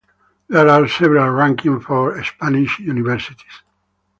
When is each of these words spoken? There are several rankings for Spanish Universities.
There 0.47 0.67
are 0.67 0.87
several 0.87 1.31
rankings 1.31 1.83
for 1.83 2.23
Spanish 2.23 2.79
Universities. 2.79 3.61